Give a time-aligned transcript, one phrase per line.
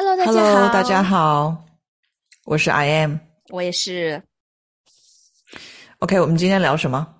[0.00, 0.54] Hello，大家好。
[0.54, 1.66] Hello，大家好，
[2.44, 3.16] 我是 I am。
[3.48, 4.22] 我也是。
[5.98, 7.16] OK，我们今天聊什么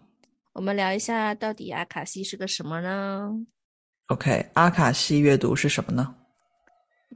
[0.53, 3.33] 我们聊一下，到底阿卡西是个什么呢
[4.06, 6.14] ？？OK，阿卡西阅读是什么呢？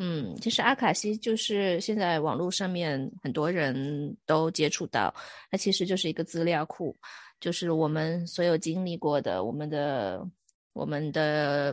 [0.01, 5.15] 嗯，其实阿卡西就是现在网络上面很多人都接触到，
[5.49, 6.93] 它其实就是一个资料库，
[7.39, 10.29] 就是我们所有经历过的，我们的
[10.73, 11.73] 我们的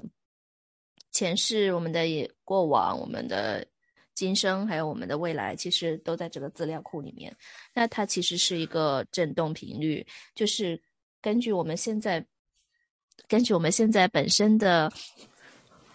[1.12, 2.06] 前世、我们的
[2.46, 3.66] 过往、我们的
[4.20, 7.34] 今生，还有我们的未来，其实都在这个资料库里面。
[7.74, 10.06] 那它其实是一个振动频率，
[10.36, 10.82] 就是
[11.22, 12.26] 根据我们现在
[13.28, 14.92] 根据我们现在本身的。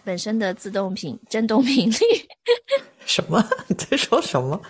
[0.07, 1.97] 本身的自动频振动频率，
[3.07, 3.43] 什么？
[3.67, 4.61] 你在说什么？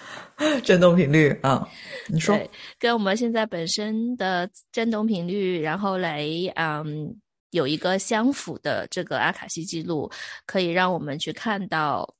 [0.64, 1.70] 振动频率啊？
[2.08, 2.50] 你说对，
[2.80, 7.14] 跟我们现在本身的振动频率，然后来嗯
[7.52, 10.10] 有一个相符的这个阿卡西记录，
[10.46, 12.15] 可以让我们去看到，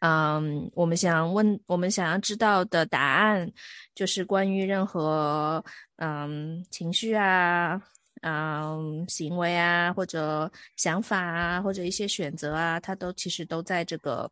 [0.00, 3.50] 嗯，我们想问、我们想要知道的答案，
[3.94, 5.64] 就是关于任何
[5.96, 7.80] 嗯情绪啊。
[8.22, 14.30] 嗯，行为啊，或者想法啊，或者一些选择啊，它都其实都在这个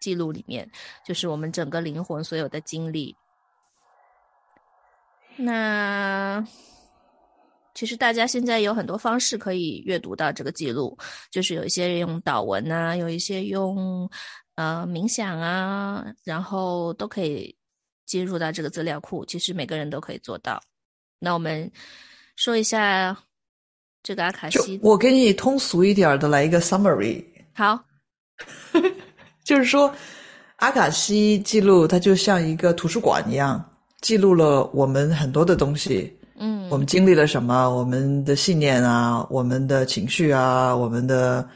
[0.00, 0.68] 记录里面，
[1.06, 3.14] 就是我们整个灵魂所有的经历。
[5.36, 6.44] 那
[7.74, 10.98] 其实大家现在有很多方式可以阅读到这个记录，
[11.30, 14.10] 就是有一些用导文啊，有一些用
[14.58, 17.54] 呃冥想啊，然后都可以
[18.04, 19.24] 进入到这个资料库。
[19.24, 20.60] 其实每个人都可以做到。
[21.20, 21.70] 那我们
[22.34, 23.16] 说一下。
[24.00, 27.22] 这个阿卡西，我给你通俗一点的来一个 summary。
[27.52, 27.78] 好，
[29.44, 29.92] 就是说，
[30.56, 33.62] 阿卡西记录它就像一个图书馆一样，
[34.00, 36.16] 记录了我们很多的东西。
[36.38, 37.68] 嗯，我们经历了什么？
[37.68, 41.46] 我们的信念啊，我们的情绪啊，我们的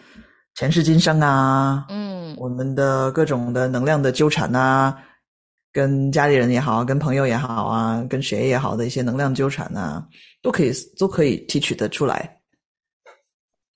[0.57, 5.03] 前世今生啊，嗯，我们的各种的能量的纠缠啊，
[5.73, 10.07] 跟家里人也好，跟朋友也好啊，跟谁也好的一些能量纠缠啊，
[10.43, 12.39] 都可以都可以提取得出来。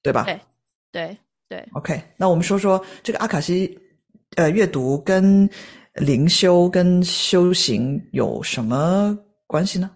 [0.02, 0.22] 对吧？
[0.22, 0.40] 对，
[0.92, 1.18] 对，
[1.48, 1.68] 对。
[1.72, 3.76] OK，那我们说说这个阿卡西，
[4.36, 5.50] 呃，阅读跟
[5.94, 9.18] 灵修跟修行有什么
[9.48, 9.90] 关系呢？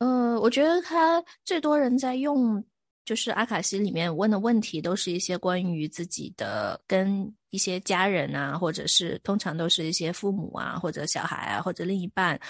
[0.00, 2.62] 呃，我觉得它最多人在用，
[3.10, 12.40] 就是阿卡西里面问的问题，都是一些关于自己的跟一些家人啊，或者是通常都是一些父母啊，或者小孩啊，或者另一半，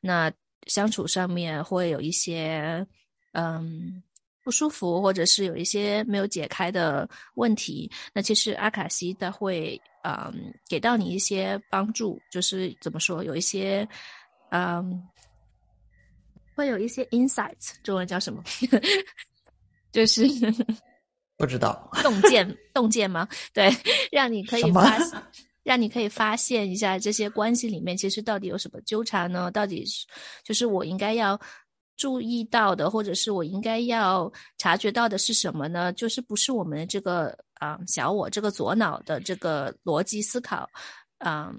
[0.00, 0.28] 那
[0.66, 2.84] 相处上面会有一些
[3.30, 4.02] 嗯。
[4.44, 10.32] 不舒服，或者是有一些没有解开的问题，那其实阿卡西它会嗯
[10.66, 13.86] 给到你一些帮助，就是怎么说，有一些
[14.50, 15.06] 嗯
[16.54, 18.42] 会有一些 insight，中文叫什么？
[19.98, 20.24] 就是
[21.36, 23.28] 不知道 洞见洞见吗？
[23.52, 23.70] 对，
[24.12, 24.98] 让你可以发。
[25.64, 29.50] 让你可以发现一下这些关系里面其实到底有什么纠缠呢？
[29.50, 30.06] 到底是
[30.42, 31.38] 就是我应该要。
[31.98, 35.92] 注意到的，或者是我应该要察觉到的是什么呢？
[35.94, 40.70] 就是不是我们这个啊、呃、小我这个左脑的这个逻辑思考，
[41.18, 41.52] 嗯，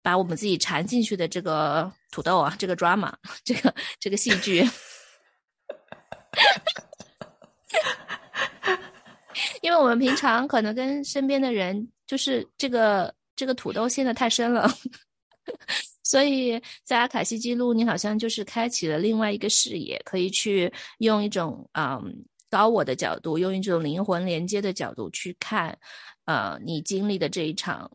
[0.00, 4.62] 把我们自己缠进去的这个土豆啊，这个 drama，这个这个戏剧，
[9.62, 14.68] 因为我们平常可能跟身边的人，就是这个这个土豆陷的太深了。
[16.02, 25.78] 所以在阿卡西记录，你好像就是开启了另外一个视野，可以去用一种嗯高我的角度，用一种灵魂连接的角度去看，
[26.24, 27.90] 呃，你经历的这一场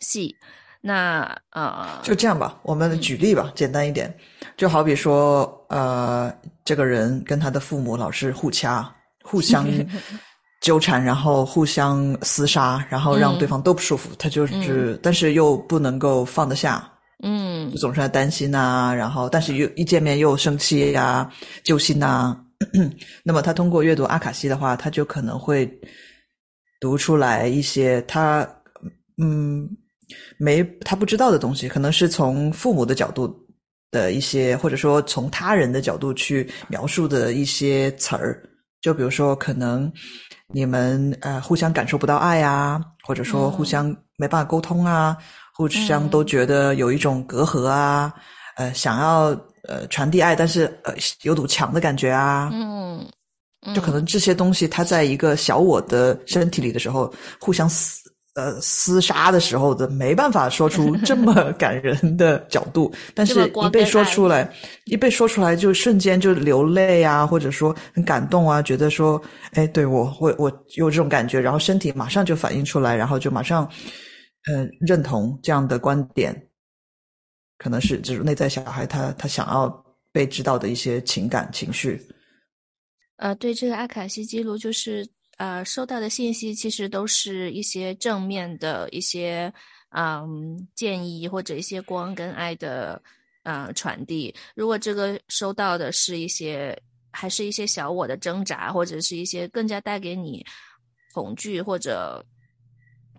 [0.00, 0.36] 戏。
[0.80, 4.12] 那呃，就这样吧，我们举例吧，嗯、简单一点，
[4.56, 6.32] 就好比说，呃，
[6.64, 8.88] 这个人跟他的父母老是互掐，
[9.22, 9.66] 互相
[10.62, 16.88] 纠缠，然后互相厮杀，然后让对方都不舒服，嗯、他就是，嗯、但是又不能够放得下。
[17.24, 21.32] 嗯，就总是在担心呐、啊，然后但是又一见面又生气呀、啊、
[21.64, 22.40] 揪心呐、啊。
[23.24, 25.68] 那么他通过阅读阿卡西的话，他就可能会
[26.80, 28.48] 读出来一些他
[29.20, 29.68] 嗯
[30.38, 33.34] 没他不知道的东西，可能是从父母的角度
[33.90, 38.42] 的一些，或者说从他人的角度去描述的一些词儿。
[38.80, 39.92] 就比如说，可能
[40.54, 45.16] 你们呃互相感受不到爱啊，或者说互相没办法沟通啊。
[45.18, 45.24] 嗯
[45.58, 48.14] 互相都觉得有一种隔阂啊，
[48.58, 53.04] 嗯、呃，想要呃传递爱，但是呃有堵墙的感觉啊，嗯，
[53.66, 57.68] 嗯就可能这些东西，它在一个小我的身体里的时候，互相
[58.38, 64.48] 呃厮杀的时候的，没办法说出这么 感人的角度，但是一被说出来，
[64.84, 69.20] 一被说出来就瞬间就流泪啊，或者说很感动啊，觉得说，
[69.54, 73.68] 哎，对我我我有这种感觉，然后身体马上就反应出来，然后就马上，
[74.46, 76.32] 呃，认同这样的观点，
[77.58, 82.00] 可能是就是内在小孩他他想要被知道的一些情感情绪。
[83.16, 85.04] 呃，对这个阿卡西记录就是。
[85.38, 89.52] 呃，收到的信息其实都是一些正面的一些
[89.90, 93.00] 嗯建议或者一些光跟爱的
[93.44, 94.34] 呃传递。
[94.56, 96.76] 如果这个收到的是一些
[97.12, 100.44] 还是一些小我的挣扎，或者是一些更加带给你
[101.14, 102.24] 恐惧或者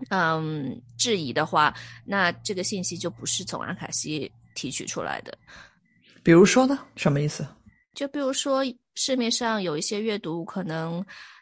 [0.09, 1.73] 嗯质疑的话，
[2.05, 5.37] 那这个信息就不是从阿卡西提取出来的。
[6.21, 7.47] 比如说呢，什么意思？
[7.93, 8.61] 就比如说
[8.95, 11.01] 市面上有一些阅读可能。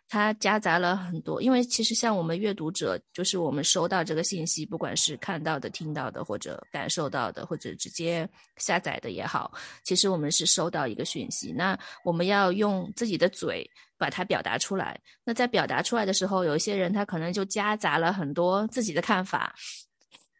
[0.09, 9.51] 它夹杂了很多，因为其实像我们阅读者，就是我们收到这个信息，不管是看到的、听到的，或者感受到的，或者直接下载的也好，
[9.83, 11.51] 其实我们是收到一个讯息。
[11.51, 14.97] 那我们要用自己的嘴把它表达出来。
[15.25, 19.53] 那在表达出来的时候，有一些人他可能就夹杂了很多自己的看法，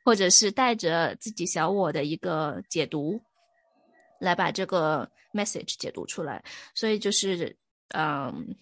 [0.05, 3.19] 或者是带着自己小我的一个解读，
[4.21, 6.41] 来把这个 message 解读出来。
[6.73, 7.53] 所以就是，
[7.89, 8.55] 嗯。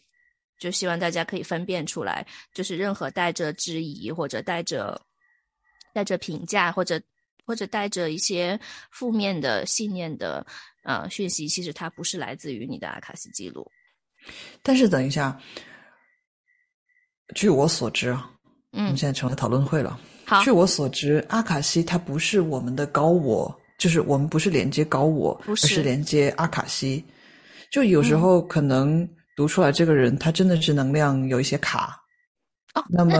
[0.58, 5.00] 就希望大家可以分辨出来，就是任何带着质疑或者带着
[5.94, 7.00] 带着评价或者
[7.46, 8.58] 或者带着一些
[8.90, 10.46] 负面的信念的
[10.84, 13.70] 呃讯息，其实它不是来自于你的阿卡西记录。
[14.64, 15.38] 但是等一下，
[17.36, 18.32] 据我所知啊，
[18.72, 20.00] 嗯，我们现在成了讨论会了。
[20.26, 27.04] 好，据我所知，阿卡西它不是我们的高我，就是我们不是连接高我，而是连接阿卡西。
[27.70, 29.06] 就有时候可能。
[29.36, 32.00] 读出来，这个人他真的是能量有一些卡，
[32.74, 33.16] 哦，那么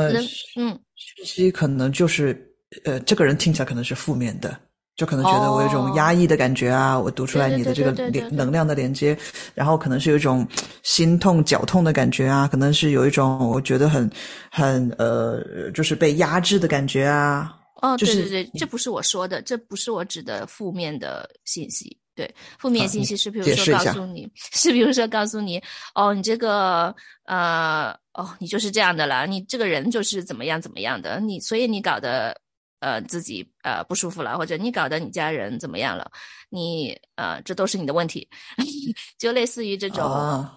[0.56, 2.50] 嗯，讯息可能就是
[2.86, 4.58] 呃，这个人听起来可能是负面的，
[4.96, 6.98] 就可能觉得我有一种压抑的感觉啊。
[6.98, 9.18] 我读出来你的这个连能量的连接，
[9.54, 10.48] 然后可能是有一种
[10.84, 14.10] 心痛、绞痛的感觉啊，可能是有一种我觉得很
[14.50, 17.54] 很呃，就是被压制的感觉啊。
[17.82, 21.96] 哦，对对对，这不是我说的，这不是我指的负面的信息。
[22.16, 25.62] 对，负面信息是，比如说告诉你， 是比如说告诉你，
[25.94, 26.96] 哦，你这个，
[27.26, 32.40] 呃，哦，你就是这样的了，你这个人就是怎么样怎么样的，你所以你搞得，
[32.80, 36.10] 呃，自己呃不舒服了，或者你搞得你家人怎么样了，
[36.50, 38.30] 你呃，这都是你的问题，
[39.20, 40.50] 就类似于这种。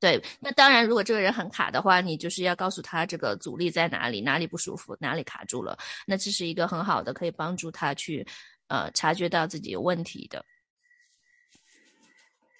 [0.00, 5.76] 对，那当然，如果这个人很卡的话，你就是要告诉他这个阻力在哪里，哪里不舒服，哪里卡住了，
[6.06, 8.26] 那这是一个很好的可以帮助他去。
[8.70, 10.44] 呃，察觉到自己有问题的，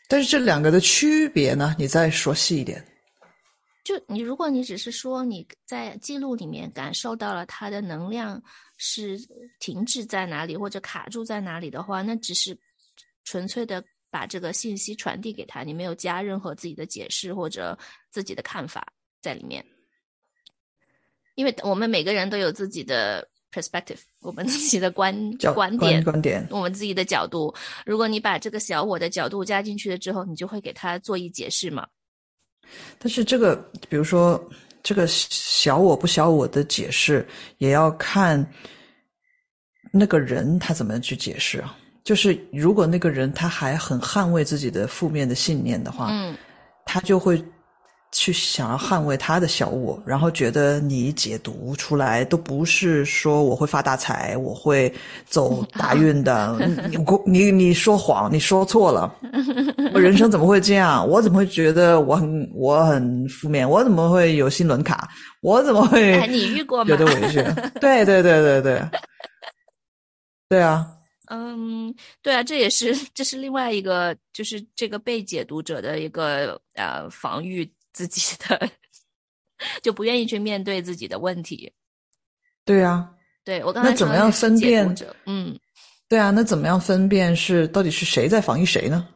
[0.09, 1.73] 但是这两个的区别呢？
[1.79, 2.85] 你再说细一点。
[3.85, 8.43] 就你，如果你只是说你在记录里面感受到了他的能量
[8.77, 9.17] 是
[9.61, 12.59] 停滞在哪里或者卡住在哪里的话，那只是
[13.23, 13.81] 纯粹的
[14.11, 17.79] 把这个信息传递给他，你没有加任何自己的解释或者
[18.11, 18.93] 自己的看法
[19.23, 19.65] 在里面，
[21.37, 23.31] 因为我们每个人都有自己的。
[23.53, 25.15] Perspective， 我们自己的观
[25.55, 27.55] 观点，观点，我们自己的角度。
[27.85, 31.87] 如果你把这个小我的角度加进去了之后，你就会给他做一解释嘛。
[32.99, 33.57] 但是这个，
[33.89, 34.43] 比如说
[34.83, 37.27] 这个小我不小我的解释，
[37.59, 38.45] 也要看
[39.93, 41.77] 那个人他怎么去解释啊。
[42.05, 46.37] 就是如果那个人他还很捍卫自己的负面的信念的话，嗯，
[46.85, 47.45] 他就会。
[48.13, 54.93] 去想要捍卫他的小我，然后觉得你解读出来都不是说我会发大财，我会
[55.27, 56.59] 走大运的。
[56.91, 59.15] 你你你说谎，你说错了。
[59.95, 61.07] 我人生怎么会这样？
[61.07, 63.69] 我怎么会觉得我很我很负面？
[63.69, 65.09] 我怎么会有新轮卡？
[65.41, 66.27] 我怎么会？
[66.27, 66.91] 你遇过吗？
[66.91, 67.41] 觉得委屈？
[67.81, 68.83] 对对对对对，
[70.49, 70.85] 对啊。
[71.29, 77.71] 嗯，对啊，这也是这是另外一个，就是这个被解读者的一个呃防御。
[77.93, 78.71] 自己的
[79.83, 81.73] 就不愿意去面对自己的问题，
[82.65, 83.13] 对啊，
[83.45, 84.95] 对我刚才那怎么样分辨？
[85.27, 85.59] 嗯，
[86.09, 89.09] 对啊，那怎么样分辨是到底是谁在防御谁呢？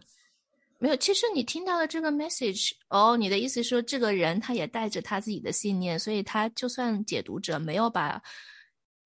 [0.78, 8.20] 没有，其实你听到的这个 message，哦，你的意思说这个人他也带着他自己的信念，所以他就算解读者没有把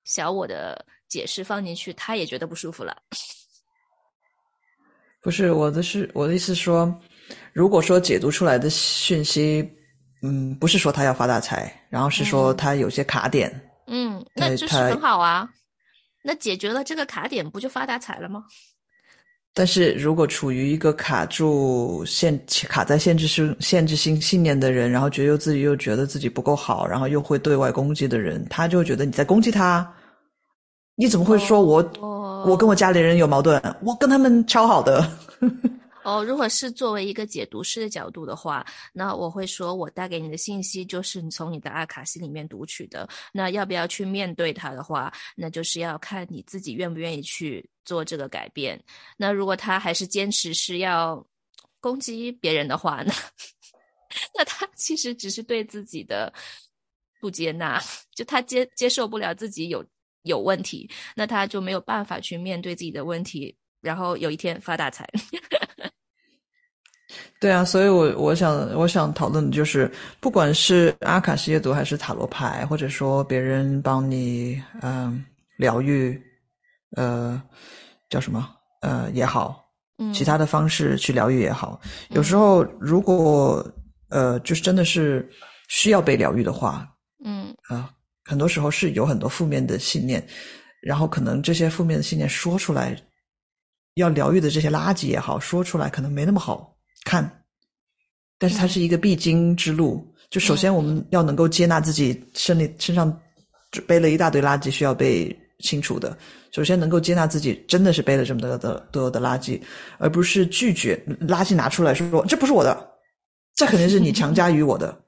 [0.04, 2.96] 小我的解释放进去，他也觉得不舒服了。
[5.20, 6.98] 不是我的是我的意思说。
[7.52, 9.68] 如果说解读出来的讯息，
[10.22, 13.50] 嗯，不是说他要发大财，然后是说他有些卡点，
[13.86, 15.48] 嗯，那这是很好啊。
[16.22, 18.44] 那解决了这个卡点，不就发大财了吗？
[19.54, 29.90] 但是如果处于一个卡住限卡在限制性限制性信念的人，然后觉得自己又觉得自己不够好，然后又会对外攻击的人，他就觉得你在攻击他。
[30.94, 31.82] 你怎么会说我
[32.46, 33.62] 我跟我家里人有矛盾？
[33.82, 35.10] 我跟他们超好的。
[36.06, 43.08] 哦，如果是作为一个解读师的角度的话，那我会说，我带给你的信息就是你从你的阿卡西里面读取的。
[43.32, 48.80] 那要不要去面对它的话，那就是要看你自己愿不愿意去做这个改变。
[49.16, 51.26] 那如果他还是坚持是要
[51.80, 53.12] 攻击别人的话，那
[54.38, 56.32] 那他其实只是对自己的
[57.20, 57.82] 不接纳，
[58.14, 59.84] 就他接接受不了自己有
[60.22, 65.04] 有问题，那他就没有办法去面对自己的问题，然后有一天发大财。
[67.38, 69.90] 对啊，所以我我想我想讨论的就是，
[70.20, 75.24] 不管是阿卡西阅读，还是塔罗牌，或者说别人帮你嗯
[75.58, 76.20] 疗愈，
[76.96, 77.40] 呃
[78.08, 78.48] 叫什么？
[78.80, 79.62] 呃也好，
[80.14, 83.66] 其他的方式去疗愈也好，有时候如果
[84.08, 85.28] 呃就是真的是
[85.68, 86.88] 需要被疗愈的话，
[87.24, 87.54] 嗯。
[87.68, 87.90] 啊，
[88.24, 90.26] 很多时候是有很多负面的信念，
[90.80, 92.96] 然后可能这些负面的信念说出来，
[93.94, 96.75] 要疗愈的这些垃圾也好，说出来可能没那么好。
[97.06, 97.44] 看，
[98.36, 100.04] 但是它是一个必经之路。
[100.28, 103.06] 就首先我们要能够接纳自己身里身上
[103.86, 106.18] 背了一大堆垃圾需要被清除的。
[106.50, 109.62] 首先能够接纳自己真的是背了这么多的多的垃圾，
[109.98, 112.98] 而不是拒绝垃圾拿出来说这不是我的，
[113.54, 115.00] 这肯定是你强加于我的，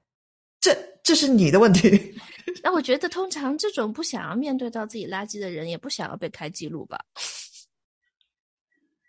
[0.61, 2.14] 这这是你的问题。
[2.62, 7.05] 那我觉得通常这种不想要面对到自己垃圾的人，也不想要被开记录吧。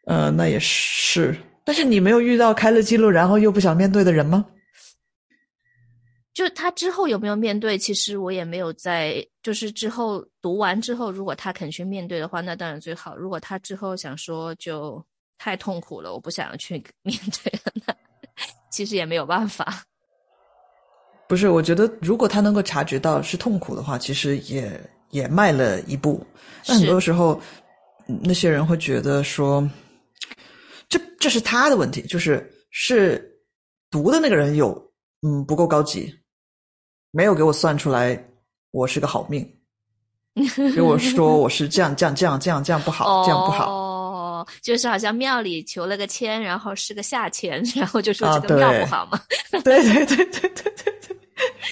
[0.07, 1.37] 呃，那也是。
[1.69, 4.43] 但是你没有遇到开了记录然后又不想面对的人吗？
[6.33, 7.77] 就他之后有没有面对？
[7.77, 13.15] 其实我也没有在，就是之后读完之后，如果他肯去面对的话，那当然最好。
[13.15, 14.99] 如果他之后想说就
[15.37, 17.95] 太痛苦了，我不想要去面对了，那
[18.71, 19.83] 其实也没有办法。
[21.27, 26.25] 不是，我觉得如果他能够察觉到是痛苦的话，其实也也迈了一步。
[26.67, 27.39] 那很多时候，
[28.07, 29.69] 那些人会觉得说。
[31.19, 33.39] 这这是他的问题，就是是
[33.91, 36.13] 读的那个人有嗯不够高级，
[37.11, 38.21] 没有给我算出来
[38.71, 39.47] 我是个好命，
[40.73, 43.69] 给我说我是这样这样这样这样这样不好，这样不好。
[43.71, 49.21] 哦，就是好像庙里求了个签，然后是个下签，然后就说这个庙不好嘛。
[49.51, 50.49] 对对对对对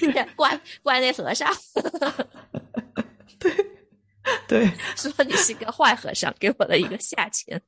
[0.00, 1.48] 对对，怪怪那和尚。
[3.38, 3.54] 对
[4.46, 7.60] 对，说你是个坏和尚，给我了一个下签。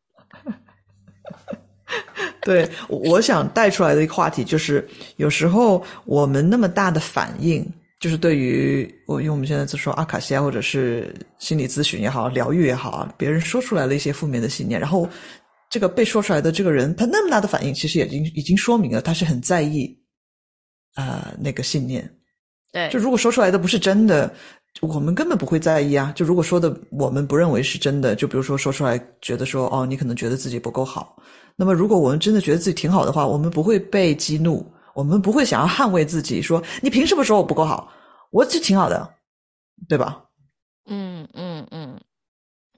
[2.43, 7.67] 对，我想带出来的一个话题就是，有时候我们那么大的反应，
[7.99, 15.09] 就是对于我，因为我们现在在说阿卡西亚或者是心理咨询也好，疗愈也好啊，别人说出来了一些负面的信念，然后
[15.69, 19.95] 这个被说出来的这个人，他那么大的反应，其实已经已经说明了他是很在意
[20.95, 22.11] 啊那个信念。
[22.73, 24.33] 对，就如果说出来的不是真的。
[24.81, 26.13] 我们根本不会在意啊！
[26.15, 31.17] 就如果说的我们不认为是真的，就比如说说出来觉得说哦，你可能觉得自己不够好。
[31.61, 37.93] 那么如果我们真的觉得自己挺好的话，我们不会被激怒，我们不会想要捍卫自己，说你凭什么说我不够好？
[38.31, 39.07] 我这挺好的，
[39.87, 40.25] 对吧？
[40.89, 42.01] 嗯嗯嗯。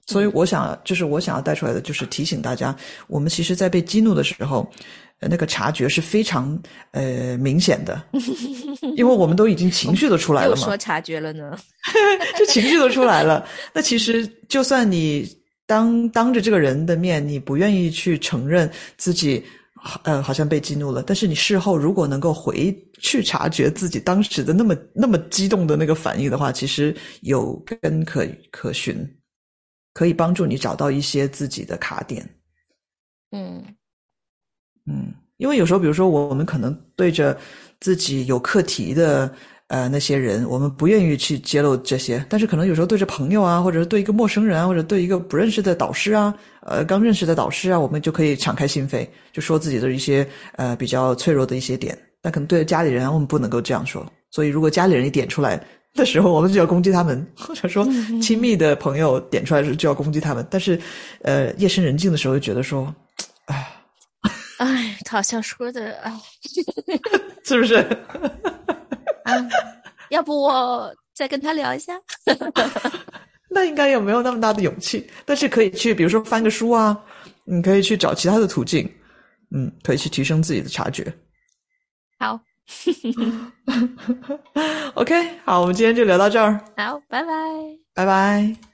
[0.05, 2.75] 所以我想，就是我想要带出来的，就是提醒大家，
[3.07, 4.69] 我们其实，在被激怒的时候。
[5.29, 6.61] 那个察觉是非常
[6.91, 8.03] 呃明显的，
[8.97, 10.57] 因为我们都已经情绪都出来了嘛。
[10.57, 11.57] 又说察觉了呢，
[12.37, 13.47] 这情绪都出来了。
[13.71, 15.25] 那其实就算你
[15.65, 19.43] 当当着这个人的面，你不愿意去承认自己
[20.03, 29.07] 呃好像被激怒了，但是你事后如果能够回去察觉自己当时的那么那么激动的那个反应的话，其实有根可可循，
[29.93, 32.27] 可以帮助你找到一些自己的卡点。
[33.31, 33.63] 嗯。
[34.85, 37.37] 嗯，因为有时候，比如说，我们可能对着
[37.79, 39.29] 自己有课题的
[39.67, 51.97] 呃那些人，我们不愿意去揭露这些，但是可能有时候对着朋友啊，或者是对一个陌生人啊，或者对一个不认识的导师啊，呃，刚认识的导师啊，我们就可以敞开心扉，就说自己的一些呃比较脆弱的一些点。
[52.21, 54.05] 但可能对着家里人，我们不能够这样说。
[54.31, 55.61] 所以，如果家里人一点出来
[55.93, 57.85] 的时候，我们就要攻击他们， 或者说
[58.21, 60.47] 亲密的朋友点出来的时候就要攻击他们。
[60.49, 60.79] 但是，
[61.21, 62.95] 呃，夜深人静的时候，就觉得说，
[65.13, 66.11] 好像说的哎，
[67.45, 67.75] 是不是？
[69.23, 69.31] 啊，
[70.09, 71.93] 要不我再跟他聊一下？
[73.47, 76.99] 那应该也没有那么大的勇气，但是可以去，比如说翻个书啊，
[77.45, 78.91] 你可以去找其他的途径，
[79.55, 81.13] 嗯，可以去提升自己的察觉。
[82.17, 82.39] 好，
[84.95, 86.59] OK，好，我们今天就聊到这儿。
[86.75, 87.29] 好，拜拜，
[87.93, 88.72] 拜拜。